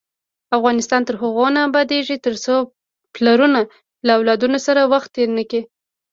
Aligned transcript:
افغانستان 0.57 1.01
تر 1.07 1.15
هغو 1.21 1.45
نه 1.55 1.61
ابادیږي، 1.69 2.15
ترڅو 2.25 2.55
پلرونه 3.15 3.59
له 4.05 4.11
اولادونو 4.17 4.57
سره 4.67 4.81
وخت 4.93 5.09
تیر 5.15 5.29
نکړي. 5.39 5.61